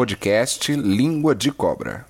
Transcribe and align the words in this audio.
podcast 0.00 0.74
Língua 0.74 1.34
de 1.34 1.52
Cobra. 1.52 2.06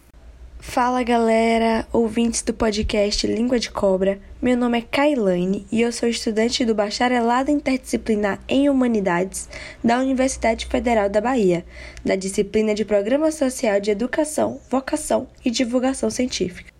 Fala 0.60 1.02
galera, 1.02 1.84
ouvintes 1.92 2.40
do 2.40 2.54
podcast 2.54 3.26
Língua 3.26 3.58
de 3.58 3.68
Cobra. 3.68 4.20
Meu 4.40 4.56
nome 4.56 4.78
é 4.78 4.80
Kailane 4.80 5.66
e 5.72 5.82
eu 5.82 5.90
sou 5.90 6.08
estudante 6.08 6.64
do 6.64 6.72
Bacharelado 6.72 7.50
Interdisciplinar 7.50 8.38
em 8.48 8.70
Humanidades 8.70 9.48
da 9.82 9.98
Universidade 9.98 10.66
Federal 10.66 11.10
da 11.10 11.20
Bahia, 11.20 11.64
da 12.04 12.14
disciplina 12.14 12.76
de 12.76 12.84
Programa 12.84 13.32
Social 13.32 13.80
de 13.80 13.90
Educação, 13.90 14.60
Vocação 14.70 15.26
e 15.44 15.50
Divulgação 15.50 16.10
Científica. 16.10 16.70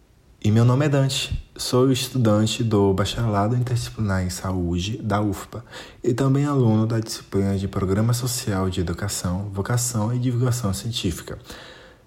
E 0.43 0.51
meu 0.51 0.65
nome 0.65 0.87
é 0.87 0.89
Dante, 0.89 1.39
sou 1.55 1.93
estudante 1.93 2.65
do 2.65 2.95
Bacharelado 2.95 3.55
Interdisciplinar 3.55 4.25
em 4.25 4.31
Saúde 4.31 4.97
da 4.97 5.21
UFPA 5.21 5.63
e 6.03 6.15
também 6.15 6.47
aluno 6.47 6.87
da 6.87 6.99
disciplina 6.99 7.59
de 7.59 7.69
Programa 7.69 8.15
Social 8.15 8.71
de 8.71 8.81
Educação, 8.81 9.51
Vocação 9.53 10.15
e 10.15 10.19
Divulgação 10.19 10.73
Científica. 10.73 11.39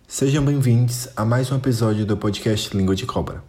Sejam 0.07 0.43
bem-vindos 0.43 1.09
a 1.15 1.23
mais 1.23 1.51
um 1.51 1.57
episódio 1.57 2.07
do 2.07 2.17
podcast 2.17 2.75
Língua 2.75 2.95
de 2.95 3.05
Cobra, 3.05 3.43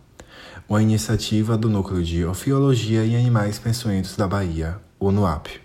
uma 0.68 0.82
iniciativa 0.82 1.56
do 1.56 1.70
Núcleo 1.70 2.02
de 2.02 2.22
Ofiologia 2.26 3.06
e 3.06 3.16
Animais 3.16 3.58
Peçonhentos 3.58 4.16
da 4.16 4.28
Bahia, 4.28 4.76
o 5.00 5.10
NUAP. 5.10 5.62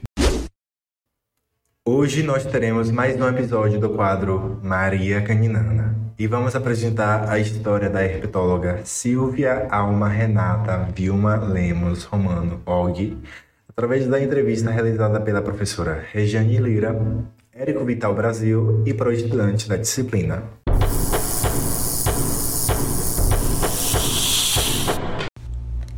Hoje 1.91 2.21
nós 2.21 2.45
teremos 2.45 2.91
mais 2.91 3.19
um 3.19 3.27
episódio 3.27 3.79
do 3.79 3.89
quadro 3.89 4.59
Maria 4.61 5.23
Caninana 5.23 5.95
e 6.19 6.27
vamos 6.27 6.55
apresentar 6.55 7.27
a 7.27 7.39
história 7.39 7.89
da 7.89 8.05
herpetóloga 8.05 8.81
Silvia 8.83 9.67
Alma 9.71 10.07
Renata 10.07 10.87
Vilma 10.95 11.37
Lemos 11.37 12.03
Romano 12.03 12.61
Og, 12.63 13.17
através 13.67 14.05
da 14.05 14.21
entrevista 14.21 14.69
realizada 14.69 15.19
pela 15.19 15.41
professora 15.41 16.05
Regiane 16.13 16.59
Lira, 16.59 16.95
Érico 17.51 17.83
Vital 17.83 18.13
Brasil 18.13 18.83
e 18.85 18.93
por 18.93 19.11
estudantes 19.11 19.67
da 19.67 19.75
disciplina. 19.75 20.43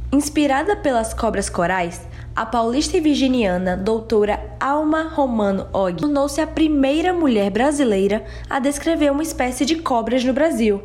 Inspirada 0.10 0.78
pelas 0.78 1.14
cobras 1.14 1.50
corais, 1.50 2.08
a 2.36 2.46
paulista 2.46 2.98
e 2.98 3.02
virginiana 3.02 3.76
doutora 3.76 4.40
Alma 4.60 5.04
Romano 5.04 5.68
Og 5.74 5.98
tornou-se 5.98 6.40
a 6.40 6.48
primeira 6.48 7.14
mulher 7.14 7.52
brasileira 7.52 8.24
a 8.50 8.60
descrever 8.60 9.12
uma 9.12 9.22
espécie 9.24 9.66
de 9.66 9.76
cobras 9.76 10.24
no 10.24 10.32
Brasil, 10.32 10.82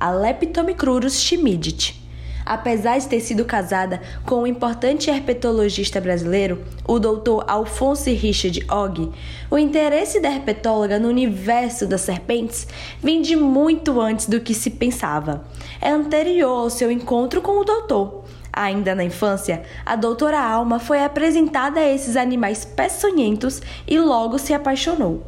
a 0.00 0.10
Leptomicrurus 0.10 1.20
chimidit. 1.20 2.07
Apesar 2.48 2.96
de 2.96 3.06
ter 3.06 3.20
sido 3.20 3.44
casada 3.44 4.00
com 4.24 4.36
um 4.36 4.46
importante 4.46 5.10
herpetologista 5.10 6.00
brasileiro, 6.00 6.64
o 6.86 6.98
Dr. 6.98 7.44
Alphonse 7.46 8.10
Richard 8.14 8.64
Og, 8.70 9.12
o 9.50 9.58
interesse 9.58 10.18
da 10.18 10.30
herpetóloga 10.30 10.98
no 10.98 11.08
universo 11.08 11.86
das 11.86 12.00
serpentes 12.00 12.66
vem 13.02 13.20
de 13.20 13.36
muito 13.36 14.00
antes 14.00 14.24
do 14.24 14.40
que 14.40 14.54
se 14.54 14.70
pensava. 14.70 15.44
É 15.78 15.90
anterior 15.90 16.62
ao 16.62 16.70
seu 16.70 16.90
encontro 16.90 17.42
com 17.42 17.60
o 17.60 17.64
doutor 17.64 18.24
Ainda 18.50 18.94
na 18.94 19.04
infância, 19.04 19.62
a 19.84 19.94
doutora 19.94 20.40
Alma 20.40 20.78
foi 20.78 21.04
apresentada 21.04 21.80
a 21.80 21.86
esses 21.86 22.16
animais 22.16 22.64
peçonhentos 22.64 23.60
e 23.86 24.00
logo 24.00 24.38
se 24.38 24.54
apaixonou. 24.54 25.22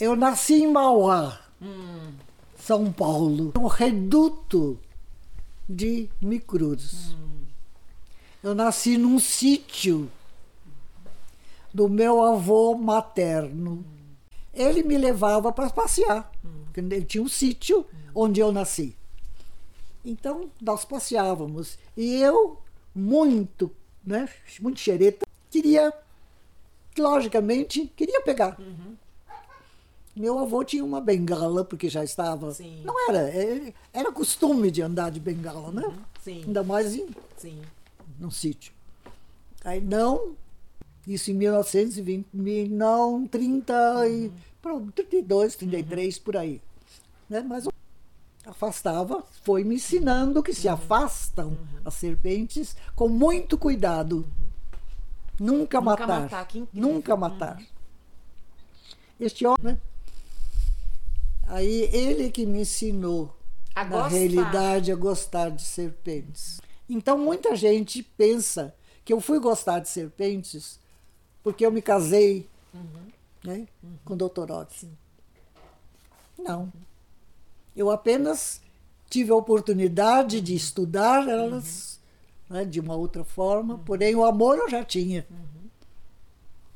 Eu 0.00 0.16
nasci 0.16 0.62
em 0.62 0.72
Mauá, 0.72 1.38
hum. 1.60 2.12
São 2.58 2.90
Paulo, 2.90 3.52
um 3.58 3.66
reduto 3.66 4.78
de 5.68 6.08
micrus. 6.20 7.12
Hum. 7.12 7.44
Eu 8.42 8.54
nasci 8.54 8.96
num 8.96 9.18
sítio 9.18 10.10
do 11.74 11.88
meu 11.88 12.22
avô 12.22 12.74
materno. 12.74 13.84
Ele 14.54 14.82
me 14.82 14.96
levava 14.96 15.52
para 15.52 15.70
passear, 15.70 16.30
porque 16.64 16.80
ele 16.80 17.04
tinha 17.04 17.22
um 17.22 17.28
sítio 17.28 17.86
onde 18.14 18.40
eu 18.40 18.50
nasci. 18.50 18.96
Então 20.04 20.50
nós 20.60 20.84
passeávamos. 20.84 21.78
E 21.96 22.14
eu, 22.16 22.58
muito, 22.94 23.70
né, 24.04 24.28
muito 24.60 24.80
xereta, 24.80 25.26
queria, 25.50 25.92
logicamente, 26.96 27.92
queria 27.94 28.20
pegar. 28.22 28.58
Uhum. 28.58 28.96
Meu 30.18 30.38
avô 30.38 30.64
tinha 30.64 30.84
uma 30.84 31.00
bengala, 31.00 31.64
porque 31.64 31.88
já 31.88 32.02
estava. 32.02 32.52
Sim. 32.52 32.82
Não 32.84 33.08
era, 33.08 33.30
é, 33.30 33.72
era 33.92 34.10
costume 34.10 34.70
de 34.70 34.82
andar 34.82 35.10
de 35.10 35.20
bengala, 35.20 35.70
né? 35.70 35.86
Uhum. 35.86 35.94
Sim. 36.22 36.42
Ainda 36.46 36.64
mais 36.64 36.94
em, 36.94 37.06
Sim. 37.36 37.62
num 38.18 38.30
sítio. 38.30 38.72
Aí 39.64 39.80
não, 39.80 40.36
isso 41.06 41.30
em 41.30 41.34
1920, 41.34 42.68
não, 42.68 43.26
30 43.26 43.72
uhum. 43.74 44.04
e. 44.04 44.32
Pronto, 44.60 44.90
32, 44.90 45.54
33, 45.54 46.16
uhum. 46.16 46.22
por 46.24 46.36
aí. 46.36 46.60
Né? 47.30 47.40
Mas 47.40 47.68
afastava, 48.44 49.22
foi 49.42 49.62
me 49.62 49.76
ensinando 49.76 50.42
que 50.42 50.52
se 50.52 50.68
afastam 50.68 51.48
uhum. 51.48 51.80
as 51.84 51.94
serpentes 51.94 52.76
com 52.96 53.08
muito 53.08 53.56
cuidado. 53.56 54.26
Nunca, 55.38 55.78
nunca 55.78 55.80
matar. 55.80 56.20
matar 56.22 56.48
nunca 56.72 57.16
matar. 57.16 57.56
Uhum. 57.58 57.66
Este 59.20 59.46
homem, 59.46 59.58
né? 59.62 59.78
Aí 61.48 61.88
ele 61.92 62.30
que 62.30 62.44
me 62.44 62.60
ensinou, 62.60 63.34
a 63.74 63.82
na 63.82 63.90
gostar. 63.90 64.08
realidade, 64.08 64.92
a 64.92 64.96
gostar 64.96 65.50
de 65.50 65.64
serpentes. 65.64 66.60
Então 66.88 67.16
muita 67.16 67.56
gente 67.56 68.02
pensa 68.02 68.74
que 69.04 69.12
eu 69.12 69.20
fui 69.20 69.40
gostar 69.40 69.78
de 69.78 69.88
serpentes 69.88 70.78
porque 71.42 71.64
eu 71.64 71.72
me 71.72 71.80
casei 71.80 72.48
uhum. 72.74 73.08
Né, 73.42 73.66
com 74.04 74.14
o 74.14 74.16
Dr. 74.16 74.50
Otti. 74.50 74.90
Não. 76.38 76.70
Eu 77.74 77.90
apenas 77.90 78.60
tive 79.08 79.30
a 79.30 79.36
oportunidade 79.36 80.40
de 80.40 80.54
estudar 80.54 81.26
elas 81.26 82.00
uhum. 82.50 82.56
né, 82.56 82.64
de 82.64 82.80
uma 82.80 82.94
outra 82.94 83.24
forma, 83.24 83.74
uhum. 83.74 83.84
porém 83.84 84.14
o 84.14 84.24
amor 84.24 84.58
eu 84.58 84.68
já 84.68 84.84
tinha. 84.84 85.26
Uhum. 85.30 85.68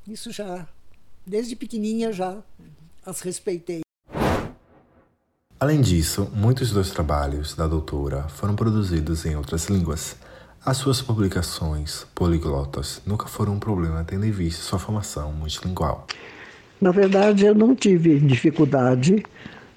Isso 0.06 0.32
já, 0.32 0.66
desde 1.26 1.54
pequenininha 1.54 2.12
já 2.12 2.42
as 3.04 3.20
respeitei. 3.20 3.82
Além 5.62 5.80
disso, 5.80 6.28
muitos 6.34 6.72
dos 6.72 6.90
trabalhos 6.90 7.54
da 7.54 7.68
doutora 7.68 8.22
foram 8.22 8.56
produzidos 8.56 9.24
em 9.24 9.36
outras 9.36 9.66
línguas. 9.66 10.16
As 10.66 10.76
suas 10.76 11.00
publicações 11.00 12.04
poliglotas 12.16 13.00
nunca 13.06 13.28
foram 13.28 13.52
um 13.52 13.58
problema, 13.60 14.02
tendo 14.02 14.26
em 14.26 14.32
vista 14.32 14.60
sua 14.60 14.80
formação 14.80 15.32
multilingual. 15.32 16.08
Na 16.80 16.90
verdade, 16.90 17.46
eu 17.46 17.54
não 17.54 17.76
tive 17.76 18.18
dificuldade 18.18 19.24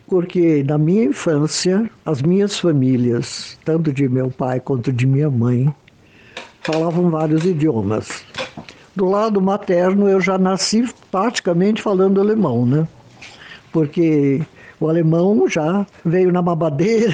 porque 0.08 0.64
na 0.64 0.76
minha 0.76 1.04
infância, 1.04 1.88
as 2.04 2.20
minhas 2.20 2.58
famílias, 2.58 3.56
tanto 3.64 3.94
de 3.94 4.10
meu 4.10 4.32
pai 4.32 4.60
quanto 4.60 4.92
de 4.92 5.06
minha 5.06 5.30
mãe, 5.30 5.72
falavam 6.64 7.12
vários 7.12 7.46
idiomas. 7.46 8.26
Do 8.96 9.06
lado 9.06 9.40
materno, 9.40 10.10
eu 10.10 10.20
já 10.20 10.36
nasci 10.36 10.92
praticamente 11.12 11.80
falando 11.80 12.20
alemão, 12.20 12.66
né? 12.66 12.88
Porque 13.72 14.42
o 14.80 14.90
alemão 14.90 15.48
já 15.48 15.86
veio 16.04 16.32
na 16.32 16.42
mabadeira, 16.42 17.14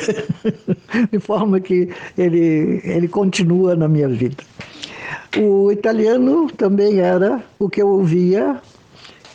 de 1.12 1.20
forma 1.20 1.60
que 1.60 1.90
ele, 2.18 2.82
ele 2.84 3.08
continua 3.08 3.76
na 3.76 3.88
minha 3.88 4.08
vida. 4.08 4.44
O 5.38 5.72
italiano 5.72 6.50
também 6.58 7.00
era 7.00 7.42
o 7.58 7.70
que 7.70 7.82
eu 7.82 7.88
ouvia 7.88 8.62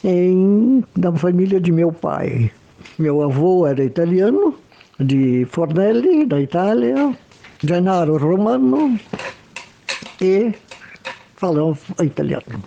em, 0.05 0.85
na 0.97 1.13
família 1.13 1.61
de 1.61 1.73
meu 1.73 1.93
pai. 1.93 2.51
Meu 2.99 3.23
avô 3.23 3.67
era 3.67 3.83
italiano, 3.83 4.55
de 4.99 5.47
Fornelli, 5.51 6.27
da 6.27 6.41
Itália, 6.41 7.15
Gennaro 7.63 8.17
Romano 8.17 8.99
e 10.21 10.53
falava 11.37 11.79
italiano. 12.03 12.63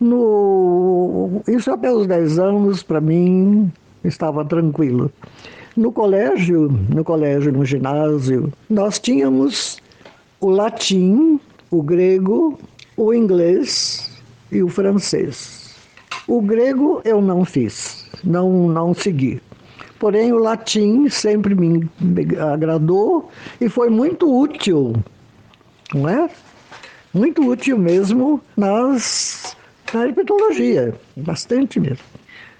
No, 0.00 1.42
isso 1.48 1.70
até 1.70 1.92
os 1.92 2.06
10 2.06 2.38
anos, 2.38 2.82
para 2.82 3.00
mim, 3.00 3.72
estava 4.04 4.44
tranquilo. 4.44 5.10
No 5.76 5.90
colégio, 5.90 6.70
no 6.88 7.02
colégio, 7.02 7.52
no 7.52 7.64
ginásio, 7.64 8.52
nós 8.70 8.98
tínhamos 8.98 9.80
o 10.40 10.48
latim, 10.48 11.40
o 11.70 11.82
grego, 11.82 12.58
o 12.96 13.12
inglês 13.12 14.10
e 14.52 14.62
o 14.62 14.68
francês. 14.68 15.74
O 16.28 16.40
grego 16.40 17.02
eu 17.04 17.20
não 17.20 17.44
fiz 17.44 18.04
não, 18.24 18.68
não 18.68 18.94
segui. 18.94 19.40
Porém, 19.98 20.32
o 20.32 20.38
latim 20.38 21.08
sempre 21.08 21.54
me 21.54 21.88
agradou 22.38 23.30
e 23.60 23.68
foi 23.68 23.88
muito 23.88 24.30
útil, 24.30 24.92
não 25.94 26.08
é? 26.08 26.28
Muito 27.12 27.46
útil 27.48 27.78
mesmo 27.78 28.40
nas, 28.56 29.56
na 29.92 30.06
herpetologia, 30.06 30.94
bastante 31.16 31.78
mesmo. 31.78 32.04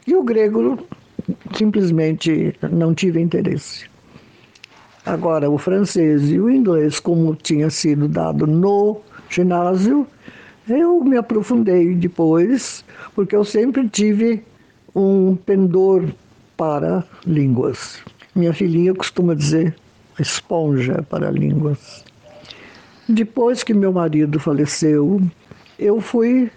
E 0.07 0.15
o 0.15 0.23
grego, 0.23 0.79
simplesmente 1.57 2.55
não 2.71 2.95
tive 2.95 3.21
interesse. 3.21 3.87
Agora, 5.07 5.51
o 5.51 5.59
francês 5.59 6.31
e 6.31 6.41
o 6.41 6.51
inglês, 6.51 6.99
como 6.99 7.35
tinha 7.35 7.69
sido 7.69 8.09
dado 8.09 8.47
no 8.47 9.01
ginásio, 9.29 10.07
eu 10.69 11.05
me 11.05 11.17
aprofundei 11.17 11.95
depois, 11.95 12.85
porque 13.15 13.37
eu 13.37 13.45
sempre 13.45 13.87
tive 13.89 14.43
um 14.95 15.37
pendor 15.37 16.09
para 16.57 17.05
línguas. 17.27 18.01
Minha 18.35 18.55
filhinha 18.55 18.95
costuma 18.95 19.35
dizer 19.35 19.75
esponja 20.19 21.03
para 21.03 21.31
línguas. 21.31 22.05
Depois 23.09 23.63
que 23.63 23.75
meu 23.75 23.93
marido 23.93 24.41
faleceu, 24.41 25.21
eu 25.79 26.01
fui 26.01 26.51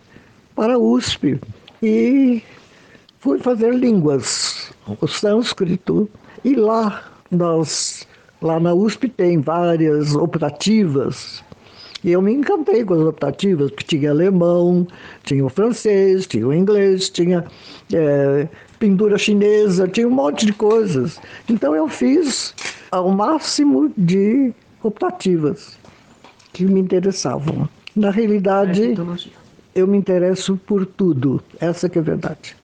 para 0.56 0.76
a 0.76 0.80
USP 0.80 1.38
e 1.84 2.42
fui 3.20 3.40
fazer 3.40 3.74
línguas, 3.74 4.47
o 5.02 5.08
sânscrito, 5.08 6.10
e 6.44 6.56
lá 6.56 7.04
nós 7.32 8.08
lá 8.42 8.60
na 8.60 8.74
USP 8.74 9.10
tem 9.10 9.40
várias 9.42 10.16
optativas. 10.16 11.44
E 12.04 12.12
eu 12.12 12.22
me 12.22 12.32
encantei 12.32 12.86
com 12.86 12.94
as 12.94 13.02
optativas, 13.02 13.72
porque 13.72 13.98
tinha 13.98 14.12
alemão, 14.12 14.88
tinha 15.24 15.44
o 15.44 15.50
francês, 15.50 16.28
tinha 16.28 16.48
o 16.48 16.54
inglês, 16.54 17.10
tinha 17.10 17.44
é, 17.92 18.48
pintura 18.80 19.18
chinesa, 19.18 19.88
tinha 19.88 20.08
um 20.08 20.12
monte 20.12 20.46
de 20.46 20.54
coisas. 20.54 21.20
Então 21.50 21.76
eu 21.76 21.88
fiz 21.88 22.54
ao 22.92 23.10
máximo 23.10 23.92
de 23.98 24.54
optativas 24.84 25.78
que 26.54 26.66
me 26.66 26.80
interessavam. 26.80 27.68
Na 27.96 28.12
realidade, 28.12 28.96
eu 29.74 29.88
me 29.88 29.98
interesso 29.98 30.56
por 30.68 30.86
tudo, 30.86 31.42
essa 31.60 31.90
que 31.90 31.98
é 31.98 32.02
a 32.02 32.04
verdade. 32.04 32.56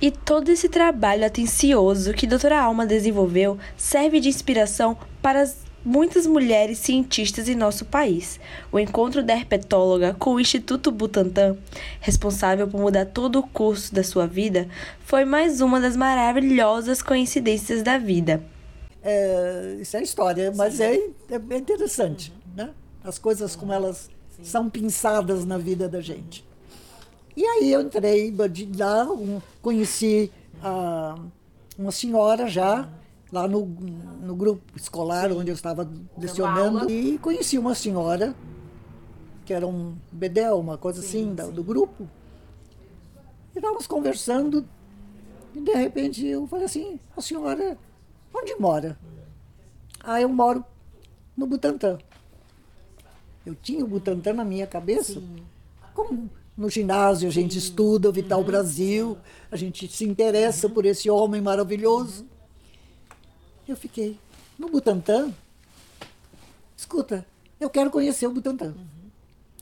E 0.00 0.12
todo 0.12 0.48
esse 0.48 0.68
trabalho 0.68 1.26
atencioso 1.26 2.14
que 2.14 2.24
a 2.24 2.28
doutora 2.28 2.60
Alma 2.60 2.86
desenvolveu 2.86 3.58
serve 3.76 4.20
de 4.20 4.28
inspiração 4.28 4.96
para 5.20 5.42
as 5.42 5.56
muitas 5.84 6.24
mulheres 6.24 6.78
cientistas 6.78 7.48
em 7.48 7.56
nosso 7.56 7.84
país. 7.84 8.38
O 8.70 8.78
encontro 8.78 9.24
da 9.24 9.34
herpetóloga 9.34 10.14
com 10.14 10.34
o 10.34 10.40
Instituto 10.40 10.92
Butantan, 10.92 11.56
responsável 12.00 12.68
por 12.68 12.80
mudar 12.80 13.06
todo 13.06 13.40
o 13.40 13.42
curso 13.42 13.92
da 13.92 14.04
sua 14.04 14.26
vida, 14.26 14.68
foi 15.00 15.24
mais 15.24 15.60
uma 15.60 15.80
das 15.80 15.96
maravilhosas 15.96 17.02
coincidências 17.02 17.82
da 17.82 17.98
vida. 17.98 18.40
É, 19.02 19.78
isso 19.80 19.96
é 19.96 20.02
história, 20.02 20.52
mas 20.54 20.78
é, 20.78 20.94
é 21.30 21.56
interessante, 21.56 22.32
né? 22.54 22.70
As 23.02 23.18
coisas 23.18 23.56
como 23.56 23.72
elas 23.72 24.10
são 24.42 24.70
pinçadas 24.70 25.44
na 25.44 25.58
vida 25.58 25.88
da 25.88 26.00
gente. 26.00 26.47
E 27.38 27.46
aí 27.46 27.72
eu 27.72 27.82
entrei 27.82 28.34
lá, 28.76 29.06
conheci 29.62 30.28
a, 30.60 31.14
uma 31.78 31.92
senhora 31.92 32.48
já, 32.48 32.88
lá 33.30 33.46
no, 33.46 33.64
no 33.64 34.34
grupo 34.34 34.60
escolar 34.76 35.30
onde 35.30 35.48
eu 35.48 35.54
estava 35.54 35.88
lecionando, 36.18 36.90
e 36.90 37.16
conheci 37.18 37.56
uma 37.56 37.76
senhora, 37.76 38.34
que 39.44 39.54
era 39.54 39.64
um 39.64 39.94
bedel, 40.10 40.58
uma 40.58 40.76
coisa 40.76 41.00
sim, 41.00 41.32
assim, 41.32 41.46
sim. 41.46 41.52
do 41.52 41.62
grupo. 41.62 42.08
E 43.54 43.58
estávamos 43.58 43.86
conversando, 43.86 44.66
e 45.54 45.60
de 45.60 45.74
repente 45.74 46.26
eu 46.26 46.44
falei 46.48 46.64
assim, 46.64 46.98
a 47.16 47.20
senhora, 47.20 47.78
onde 48.34 48.52
mora? 48.56 48.98
Ah, 50.02 50.20
eu 50.20 50.28
moro 50.28 50.64
no 51.36 51.46
Butantã. 51.46 51.98
Eu 53.46 53.54
tinha 53.54 53.84
o 53.84 53.86
Butantã 53.86 54.32
na 54.32 54.44
minha 54.44 54.66
cabeça. 54.66 55.20
Sim. 55.20 55.36
Como 55.94 56.28
no 56.58 56.68
ginásio 56.68 57.28
a 57.28 57.32
gente 57.32 57.52
Sim. 57.52 57.58
estuda 57.60 58.08
o 58.08 58.12
Vital 58.12 58.40
uhum. 58.40 58.46
Brasil, 58.46 59.18
a 59.50 59.56
gente 59.56 59.86
se 59.86 60.04
interessa 60.04 60.66
uhum. 60.66 60.74
por 60.74 60.84
esse 60.84 61.08
homem 61.08 61.40
maravilhoso. 61.40 62.26
Eu 63.66 63.76
fiquei 63.76 64.18
no 64.58 64.68
Butantã. 64.68 65.32
Escuta, 66.76 67.24
eu 67.60 67.70
quero 67.70 67.90
conhecer 67.90 68.26
o 68.26 68.32
Butantã. 68.32 68.66
Uhum. 68.66 69.10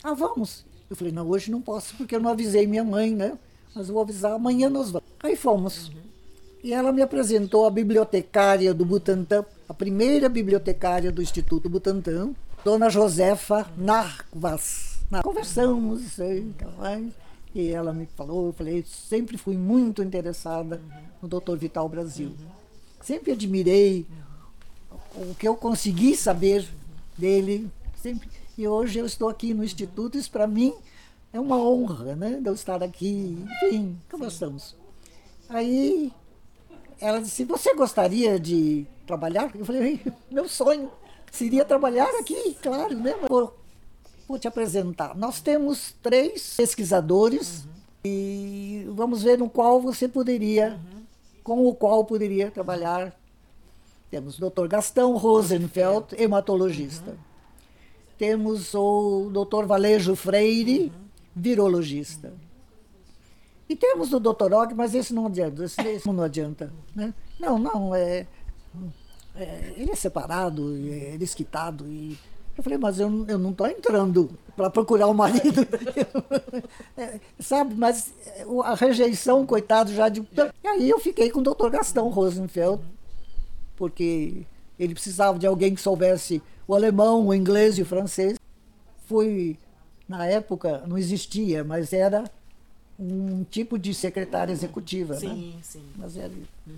Ah, 0.02 0.14
vamos. 0.14 0.64
Eu 0.88 0.96
falei, 0.96 1.12
não, 1.12 1.28
hoje 1.28 1.50
não 1.50 1.60
posso, 1.60 1.94
porque 1.96 2.16
eu 2.16 2.20
não 2.20 2.30
avisei 2.30 2.66
minha 2.66 2.84
mãe, 2.84 3.14
né? 3.14 3.36
Mas 3.74 3.88
vou 3.88 4.00
avisar, 4.00 4.32
amanhã 4.32 4.70
nós 4.70 4.90
vamos. 4.90 5.08
Aí 5.22 5.36
fomos. 5.36 5.90
E 6.64 6.72
ela 6.72 6.92
me 6.92 7.02
apresentou 7.02 7.66
a 7.66 7.70
bibliotecária 7.70 8.72
do 8.72 8.86
Butantã, 8.86 9.44
a 9.68 9.74
primeira 9.74 10.28
bibliotecária 10.28 11.12
do 11.12 11.20
Instituto 11.22 11.68
Butantã, 11.68 12.30
Dona 12.64 12.88
Josefa 12.88 13.70
Narvas. 13.76 14.85
Nós 15.10 15.22
conversamos 15.22 16.18
e 16.18 16.42
E 17.54 17.68
ela 17.68 17.92
me 17.92 18.06
falou, 18.06 18.46
eu 18.46 18.52
falei, 18.52 18.84
sempre 18.84 19.38
fui 19.38 19.56
muito 19.56 20.02
interessada 20.02 20.80
no 21.22 21.28
Dr. 21.28 21.56
Vital 21.56 21.88
Brasil. 21.88 22.34
Sempre 23.00 23.32
admirei 23.32 24.04
o 25.14 25.34
que 25.34 25.46
eu 25.46 25.54
consegui 25.54 26.16
saber 26.16 26.68
dele. 27.16 27.70
Sempre. 27.96 28.28
E 28.58 28.66
hoje 28.66 28.98
eu 28.98 29.06
estou 29.06 29.28
aqui 29.28 29.54
no 29.54 29.64
Instituto, 29.64 30.18
isso 30.18 30.30
para 30.30 30.46
mim 30.46 30.74
é 31.32 31.38
uma 31.38 31.56
honra, 31.56 32.16
né? 32.16 32.40
De 32.40 32.48
eu 32.48 32.54
estar 32.54 32.82
aqui. 32.82 33.38
Enfim, 33.62 33.96
conversamos. 34.10 34.74
Aí 35.48 36.12
ela 37.00 37.20
disse, 37.20 37.44
você 37.44 37.74
gostaria 37.74 38.40
de 38.40 38.86
trabalhar? 39.06 39.54
Eu 39.54 39.64
falei, 39.64 40.00
meu 40.30 40.48
sonho 40.48 40.90
seria 41.30 41.64
trabalhar 41.64 42.08
aqui, 42.18 42.56
claro, 42.60 42.98
né? 42.98 43.14
Vou 44.28 44.38
te 44.38 44.48
apresentar. 44.48 45.16
Nós 45.16 45.40
temos 45.40 45.94
três 46.02 46.54
pesquisadores 46.56 47.64
uhum. 47.64 47.70
e 48.04 48.86
vamos 48.90 49.22
ver 49.22 49.38
no 49.38 49.48
qual 49.48 49.80
você 49.80 50.08
poderia, 50.08 50.80
uhum. 50.92 51.02
com 51.44 51.66
o 51.66 51.74
qual 51.74 52.04
poderia 52.04 52.50
trabalhar. 52.50 53.14
Temos 54.10 54.38
o 54.38 54.50
Dr. 54.50 54.66
Gastão 54.66 55.16
Rosenfeld, 55.16 56.06
hematologista. 56.18 57.10
Uhum. 57.10 57.16
Temos 58.18 58.74
o 58.74 59.30
Dr. 59.30 59.66
Valejo 59.66 60.16
Freire, 60.16 60.90
virologista. 61.34 62.32
E 63.68 63.76
temos 63.76 64.12
o 64.12 64.20
Dr. 64.20 64.52
Og, 64.52 64.74
mas 64.74 64.94
esse 64.94 65.12
não 65.12 65.26
adianta, 65.26 65.64
esse, 65.64 65.80
esse 65.82 66.08
não 66.08 66.22
adianta. 66.22 66.72
Né? 66.94 67.12
Não, 67.38 67.58
não, 67.58 67.94
é, 67.94 68.26
é, 69.34 69.74
ele 69.76 69.90
é 69.90 69.96
separado, 69.96 70.74
é, 70.88 71.16
desquitado 71.18 71.86
e 71.86 72.16
eu 72.56 72.64
falei, 72.64 72.78
mas 72.78 72.98
eu, 72.98 73.26
eu 73.28 73.38
não 73.38 73.50
estou 73.50 73.66
entrando 73.66 74.30
para 74.56 74.70
procurar 74.70 75.06
o 75.06 75.10
um 75.10 75.14
marido. 75.14 75.66
é, 76.96 77.20
sabe, 77.38 77.74
mas 77.74 78.12
a 78.64 78.74
rejeição, 78.74 79.44
coitado, 79.44 79.92
já 79.92 80.08
de. 80.08 80.26
E 80.64 80.68
aí 80.68 80.88
eu 80.88 80.98
fiquei 80.98 81.30
com 81.30 81.40
o 81.40 81.42
doutor 81.42 81.70
Gastão 81.70 82.08
Rosenfeld, 82.08 82.82
porque 83.76 84.46
ele 84.78 84.94
precisava 84.94 85.38
de 85.38 85.46
alguém 85.46 85.74
que 85.74 85.80
soubesse 85.80 86.42
o 86.66 86.74
alemão, 86.74 87.26
o 87.26 87.34
inglês 87.34 87.76
e 87.76 87.82
o 87.82 87.86
francês. 87.86 88.38
Fui, 89.06 89.58
na 90.08 90.26
época, 90.26 90.82
não 90.86 90.96
existia, 90.96 91.62
mas 91.62 91.92
era 91.92 92.24
um 92.98 93.44
tipo 93.44 93.78
de 93.78 93.92
secretária 93.92 94.52
executiva. 94.52 95.14
Sim, 95.14 95.52
né? 95.54 95.60
sim. 95.62 95.82
Mas 95.96 96.16
era... 96.16 96.32
Uhum. 96.66 96.76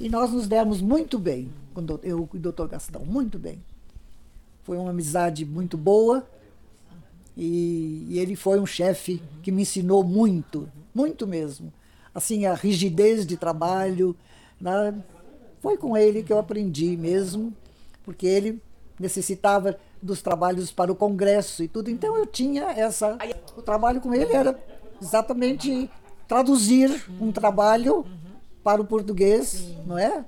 E 0.00 0.08
nós 0.08 0.32
nos 0.32 0.48
demos 0.48 0.80
muito 0.80 1.18
bem, 1.18 1.50
eu 2.02 2.28
e 2.32 2.36
o 2.36 2.40
doutor 2.40 2.68
Gastão, 2.68 3.04
muito 3.04 3.38
bem. 3.38 3.58
Foi 4.64 4.76
uma 4.76 4.90
amizade 4.90 5.44
muito 5.44 5.76
boa. 5.76 6.26
E, 7.36 8.06
e 8.10 8.18
ele 8.18 8.34
foi 8.34 8.58
um 8.58 8.66
chefe 8.66 9.22
que 9.42 9.52
me 9.52 9.62
ensinou 9.62 10.02
muito, 10.02 10.68
muito 10.94 11.26
mesmo. 11.26 11.72
Assim, 12.14 12.46
a 12.46 12.54
rigidez 12.54 13.26
de 13.26 13.36
trabalho. 13.36 14.16
Né? 14.60 14.94
Foi 15.60 15.76
com 15.76 15.96
ele 15.96 16.22
que 16.22 16.32
eu 16.32 16.38
aprendi 16.38 16.96
mesmo, 16.96 17.52
porque 18.04 18.26
ele 18.26 18.60
necessitava 18.98 19.78
dos 20.00 20.22
trabalhos 20.22 20.70
para 20.70 20.92
o 20.92 20.96
congresso 20.96 21.62
e 21.62 21.68
tudo. 21.68 21.90
Então 21.90 22.16
eu 22.16 22.26
tinha 22.26 22.64
essa. 22.70 23.18
O 23.56 23.62
trabalho 23.62 24.00
com 24.00 24.14
ele 24.14 24.32
era 24.32 24.58
exatamente 25.00 25.90
traduzir 26.26 27.04
um 27.20 27.30
trabalho 27.32 28.06
para 28.62 28.80
o 28.80 28.84
português, 28.84 29.74
não 29.86 29.98
é? 29.98 30.24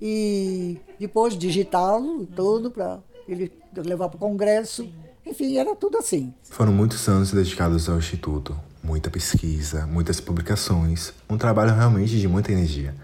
E 0.00 0.78
depois 0.98 1.36
digitá-lo 1.36 2.26
todo 2.26 2.70
para 2.70 3.00
ele 3.28 3.52
levar 3.76 4.08
para 4.08 4.16
o 4.16 4.18
Congresso. 4.18 4.88
Enfim, 5.24 5.58
era 5.58 5.76
tudo 5.76 5.98
assim. 5.98 6.32
Foram 6.44 6.72
muitos 6.72 7.06
anos 7.06 7.30
dedicados 7.30 7.88
ao 7.88 7.98
Instituto, 7.98 8.58
muita 8.82 9.10
pesquisa, 9.10 9.86
muitas 9.86 10.20
publicações, 10.20 11.12
um 11.28 11.36
trabalho 11.36 11.74
realmente 11.74 12.18
de 12.18 12.26
muita 12.26 12.50
energia. 12.50 12.94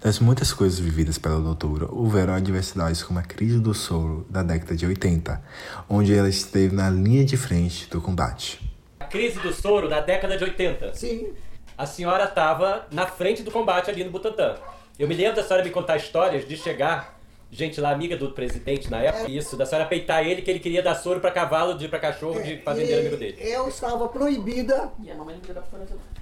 Das 0.00 0.18
muitas 0.18 0.52
coisas 0.52 0.78
vividas 0.78 1.18
pela 1.18 1.40
doutora, 1.40 1.86
houveram 1.90 2.34
adversidades 2.34 3.02
como 3.02 3.18
a 3.18 3.22
crise 3.22 3.58
do 3.58 3.74
soro 3.74 4.26
da 4.30 4.42
década 4.42 4.74
de 4.74 4.86
80, 4.86 5.42
onde 5.88 6.14
ela 6.14 6.28
esteve 6.28 6.74
na 6.74 6.88
linha 6.88 7.24
de 7.24 7.36
frente 7.36 7.88
do 7.88 8.00
combate. 8.00 8.60
A 8.98 9.04
crise 9.04 9.38
do 9.40 9.52
soro 9.52 9.88
da 9.88 10.00
década 10.00 10.36
de 10.38 10.44
80? 10.44 10.94
Sim. 10.94 11.28
A 11.76 11.86
senhora 11.86 12.24
estava 12.24 12.86
na 12.90 13.06
frente 13.06 13.42
do 13.42 13.50
combate 13.50 13.90
ali 13.90 14.04
no 14.04 14.10
Butantã. 14.10 14.56
Eu 14.98 15.08
me 15.08 15.14
lembro 15.14 15.36
da 15.36 15.42
senhora 15.42 15.64
me 15.64 15.70
contar 15.70 15.96
histórias 15.96 16.46
de 16.46 16.56
chegar 16.56 17.19
gente 17.50 17.80
lá, 17.80 17.90
amiga 17.90 18.16
do 18.16 18.30
presidente 18.30 18.90
na 18.90 19.02
época, 19.02 19.30
isso, 19.30 19.56
da 19.56 19.66
senhora 19.66 19.88
peitar 19.88 20.24
ele 20.24 20.42
que 20.42 20.50
ele 20.50 20.60
queria 20.60 20.82
dar 20.82 20.94
soro 20.94 21.20
para 21.20 21.30
cavalo, 21.30 21.76
de 21.76 21.88
para 21.88 21.98
cachorro, 21.98 22.40
de 22.42 22.58
fazendeiro 22.58 23.00
amigo 23.00 23.16
dele. 23.16 23.36
Eu 23.40 23.68
estava 23.68 24.08
proibida, 24.08 24.92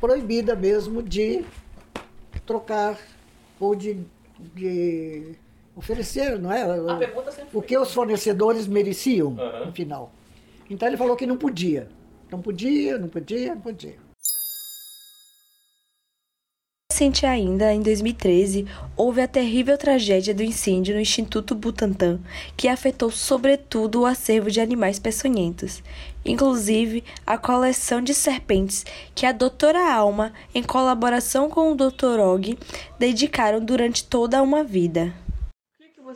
proibida 0.00 0.56
mesmo 0.56 1.02
de 1.02 1.44
trocar 2.46 2.98
ou 3.60 3.74
de, 3.74 4.00
de 4.54 5.34
oferecer, 5.76 6.38
não 6.38 6.50
é? 6.50 6.64
O 7.52 7.60
que 7.60 7.76
os 7.76 7.92
fornecedores 7.92 8.66
mereciam, 8.66 9.28
uhum. 9.28 9.66
no 9.66 9.72
final. 9.72 10.12
Então 10.70 10.88
ele 10.88 10.96
falou 10.96 11.16
que 11.16 11.26
não 11.26 11.36
podia. 11.36 11.88
Não 12.30 12.40
podia, 12.40 12.98
não 12.98 13.08
podia, 13.08 13.54
não 13.54 13.60
podia. 13.60 14.07
Recente 16.98 17.24
ainda, 17.24 17.72
em 17.72 17.80
2013, 17.80 18.66
houve 18.96 19.20
a 19.20 19.28
terrível 19.28 19.78
tragédia 19.78 20.34
do 20.34 20.42
incêndio 20.42 20.96
no 20.96 21.00
Instituto 21.00 21.54
Butantan, 21.54 22.18
que 22.56 22.66
afetou 22.66 23.08
sobretudo 23.08 24.00
o 24.00 24.04
acervo 24.04 24.50
de 24.50 24.60
animais 24.60 24.98
peçonhentos, 24.98 25.80
inclusive 26.24 27.04
a 27.24 27.38
coleção 27.38 28.02
de 28.02 28.12
serpentes 28.12 28.84
que 29.14 29.24
a 29.24 29.30
doutora 29.30 29.94
Alma, 29.94 30.32
em 30.52 30.60
colaboração 30.60 31.48
com 31.48 31.70
o 31.70 31.76
Dr. 31.76 32.18
Og, 32.18 32.58
dedicaram 32.98 33.64
durante 33.64 34.04
toda 34.04 34.42
uma 34.42 34.64
vida. 34.64 35.14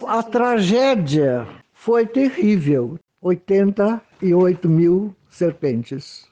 A 0.05 0.21
tragédia 0.21 1.47
foi 1.73 2.07
terrível. 2.07 2.99
88 3.21 4.69
mil 4.69 5.15
serpentes. 5.31 6.27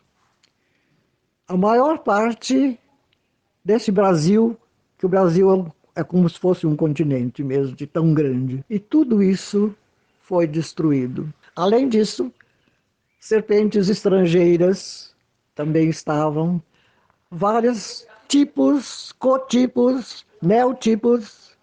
A 1.47 1.57
maior 1.57 1.99
parte 1.99 2.80
desse 3.65 3.91
Brasil, 3.91 4.57
que 4.99 5.07
o 5.07 5.09
Brasil 5.09 5.73
é 5.95 6.05
como 6.05 6.29
se 6.29 6.39
fosse 6.39 6.67
um 6.67 6.77
continente 6.77 7.43
mesmo, 7.43 7.75
de 7.75 7.87
tão 7.87 8.15
grande. 8.15 8.65
E 8.69 8.79
tudo 8.79 9.23
isso 9.23 9.75
foi 10.21 10.47
destruído. 10.47 11.33
Além 11.55 11.89
disso, 11.89 12.33
serpentes 13.19 13.89
estrangeiras 13.89 15.15
também 15.55 15.89
estavam, 15.89 16.63
vários 17.31 18.07
tipos, 18.29 19.13
cotipos, 19.19 20.25
neotipos 20.41 21.57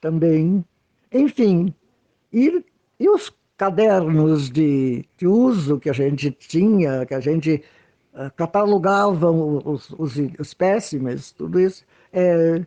também, 0.00 0.64
enfim. 1.12 1.74
E, 2.32 2.64
e 2.98 3.08
os 3.08 3.32
cadernos 3.56 4.48
de, 4.48 5.04
de 5.16 5.26
uso 5.26 5.80
que 5.80 5.90
a 5.90 5.92
gente 5.92 6.30
tinha, 6.30 7.04
que 7.04 7.14
a 7.14 7.20
gente 7.20 7.62
uh, 8.18 8.30
catalogava 8.36 9.30
os, 9.30 9.90
os, 9.90 10.16
espécimes, 10.16 11.30
tudo 11.30 11.60
isso. 11.60 11.84
É, 12.12 12.64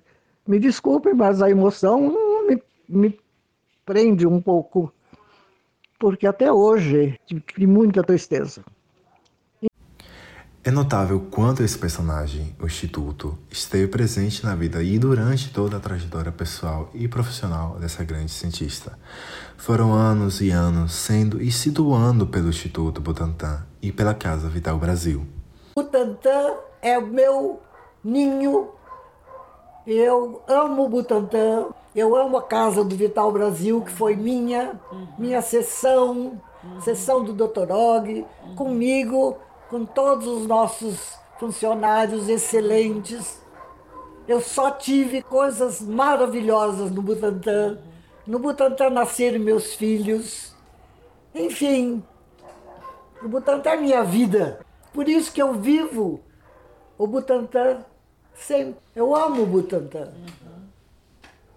me 0.48 0.60
desculpem, 0.60 1.14
mas 1.14 1.42
a 1.42 1.50
emoção 1.50 2.16
me, 2.48 2.64
me 2.88 3.20
prende 3.86 4.26
um 4.26 4.42
pouco, 4.42 4.92
porque 6.00 6.26
até 6.26 6.52
hoje, 6.52 7.20
de 7.58 7.68
muita 7.68 8.02
tristeza. 8.02 8.64
É 10.64 10.70
notável 10.70 11.20
quanto 11.32 11.64
esse 11.64 11.76
personagem, 11.76 12.56
o 12.62 12.68
Instituto, 12.68 13.36
esteve 13.50 13.88
presente 13.88 14.46
na 14.46 14.54
vida 14.54 14.84
e 14.84 15.00
durante 15.00 15.52
toda 15.52 15.78
a 15.78 15.80
trajetória 15.80 16.32
pessoal 16.32 16.92
e 16.94 17.08
profissional 17.08 17.80
dessa 17.80 18.04
grande 18.04 18.30
cientista. 18.30 18.96
Foram 19.58 19.92
anos 19.92 20.40
e 20.40 20.52
anos 20.52 20.94
sendo 20.94 21.42
e 21.42 21.52
se 21.52 21.72
doando 21.72 22.28
pelo 22.28 22.50
Instituto 22.50 23.02
Butantan 23.02 23.66
e 23.82 23.92
pela 23.92 24.14
Casa 24.14 24.48
Vital 24.50 24.78
Brasil. 24.78 25.26
Butantan 25.76 26.58
é 26.82 26.98
o 26.98 27.08
meu 27.08 27.60
ninho. 28.04 28.72
Eu 29.88 30.42
amo 30.48 30.86
o 30.86 30.90
Butantan. 30.90 31.70
Eu 31.96 32.16
amo 32.16 32.38
a 32.38 32.44
Casa 32.44 32.84
do 32.84 32.96
Vital 32.96 33.32
Brasil, 33.32 33.82
que 33.82 33.92
foi 33.92 34.16
minha, 34.16 34.80
minha 35.18 35.42
sessão, 35.42 36.42
sessão 36.82 37.24
do 37.24 37.34
Dr. 37.34 37.72
Og, 37.72 38.26
comigo 38.56 39.38
com 39.70 39.86
todos 39.86 40.28
os 40.28 40.48
nossos 40.48 41.18
funcionários 41.40 42.30
excelentes. 42.30 43.42
Eu 44.28 44.40
só 44.40 44.72
tive 44.72 45.22
coisas 45.22 45.82
maravilhosas 45.82 46.92
no 46.92 47.02
Butantan. 47.02 47.80
No 48.28 48.40
Butantan 48.40 48.90
nasceram 48.90 49.40
meus 49.40 49.74
filhos. 49.74 50.54
Enfim, 51.34 52.04
o 53.24 53.28
Butantan 53.28 53.72
é 53.72 53.78
minha 53.78 54.04
vida. 54.04 54.60
Por 54.94 55.08
isso 55.08 55.32
que 55.32 55.42
eu 55.42 55.54
vivo 55.54 56.22
o 56.98 57.08
Butantan 57.08 57.86
sempre. 58.34 58.82
Eu 58.96 59.16
amo 59.16 59.44
o 59.44 59.46
Butantan. 59.46 60.12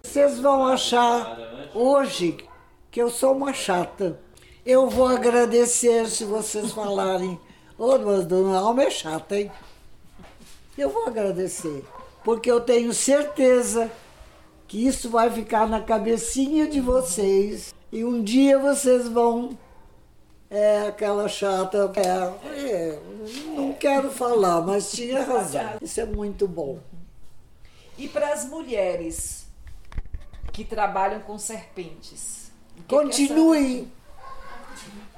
Vocês 0.03 0.39
vão 0.39 0.65
achar 0.65 1.37
hoje 1.73 2.37
que 2.89 3.01
eu 3.01 3.09
sou 3.09 3.35
uma 3.35 3.53
chata. 3.53 4.19
Eu 4.65 4.89
vou 4.89 5.07
agradecer 5.07 6.07
se 6.07 6.23
vocês 6.23 6.71
falarem 6.71 7.39
Ô, 7.77 7.97
mas 7.97 8.25
Dona 8.25 8.57
Alma 8.57 8.83
é 8.83 8.89
chata, 8.89 9.37
hein? 9.37 9.51
Eu 10.77 10.89
vou 10.89 11.07
agradecer, 11.07 11.83
porque 12.23 12.49
eu 12.49 12.61
tenho 12.61 12.93
certeza 12.93 13.91
que 14.65 14.87
isso 14.87 15.09
vai 15.09 15.29
ficar 15.29 15.67
na 15.67 15.81
cabecinha 15.81 16.67
de 16.67 16.79
vocês 16.79 17.75
e 17.91 18.05
um 18.05 18.23
dia 18.23 18.57
vocês 18.57 19.09
vão. 19.09 19.57
É 20.57 20.87
aquela 20.87 21.27
chata. 21.27 21.91
É, 21.97 22.61
é, 22.61 22.99
não 23.57 23.73
quero 23.73 24.09
falar, 24.09 24.61
mas 24.61 24.89
tinha 24.89 25.21
razão. 25.21 25.71
Isso 25.81 25.99
é 25.99 26.05
muito 26.05 26.47
bom. 26.47 26.79
E 27.97 28.07
para 28.07 28.31
as 28.31 28.45
mulheres 28.45 29.47
que 30.53 30.63
trabalham 30.63 31.19
com 31.19 31.37
serpentes? 31.37 32.53
Continuem. 32.87 33.91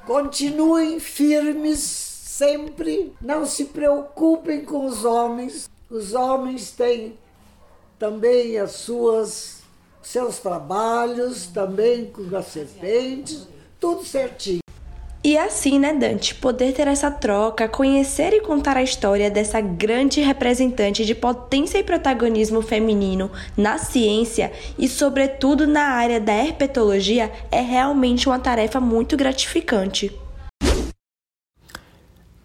Continuem 0.08 1.00
firmes 1.00 1.80
sempre 2.38 3.14
não 3.22 3.46
se 3.46 3.66
preocupem 3.66 4.66
com 4.66 4.88
os 4.88 5.06
homens. 5.06 5.70
Os 5.88 6.16
homens 6.16 6.72
têm 6.72 7.16
também 8.00 8.58
as 8.58 8.72
suas 8.72 9.62
seus 10.02 10.40
trabalhos, 10.40 11.46
também 11.46 12.10
com 12.10 12.36
as 12.36 12.48
serpentes, 12.48 13.48
tudo 13.80 14.04
certinho. 14.04 14.67
E 15.28 15.38
assim, 15.38 15.78
né, 15.78 15.94
Dante, 15.94 16.34
poder 16.34 16.72
ter 16.74 16.88
essa 16.88 17.12
troca, 17.12 17.68
conhecer 17.68 18.32
e 18.32 18.40
contar 18.40 18.78
a 18.78 18.82
história 18.82 19.30
dessa 19.30 19.60
grande 19.60 20.22
representante 20.22 21.06
de 21.06 21.14
potência 21.14 21.78
e 21.78 21.84
protagonismo 21.84 22.62
feminino 22.62 23.30
na 23.58 23.78
ciência 23.78 24.54
e, 24.80 24.88
sobretudo, 24.88 25.68
na 25.68 25.82
área 25.82 26.18
da 26.22 26.32
herpetologia 26.32 27.30
é 27.52 27.60
realmente 27.60 28.30
uma 28.30 28.40
tarefa 28.40 28.80
muito 28.80 29.18
gratificante. 29.18 30.18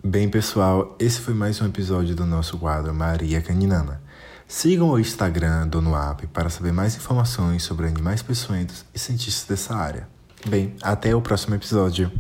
Bem, 0.03 0.29
pessoal, 0.29 0.97
esse 0.99 1.21
foi 1.21 1.35
mais 1.35 1.61
um 1.61 1.67
episódio 1.67 2.17
do 2.17 2.27
nosso 2.27 2.59
quadro 2.59 2.93
Maria 2.93 3.41
Caninana. 3.41 4.03
Sigam 4.49 4.91
o 4.91 4.99
Instagram 4.99 5.69
do 5.69 5.81
NUAP 5.81 6.27
para 6.33 6.51
saber 6.51 6.73
mais 6.73 6.97
informações 6.97 7.63
sobre 7.63 7.87
animais 7.87 8.23
peçonhentos 8.23 8.85
e 8.93 8.99
cientistas 8.99 9.47
dessa 9.47 9.77
área. 9.77 10.09
Bem, 10.45 10.75
até 10.83 11.15
o 11.15 11.23
próximo 11.23 11.55
episódio. 11.55 12.11